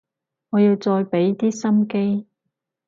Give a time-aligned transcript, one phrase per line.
[0.49, 2.25] 我要再畀啲心機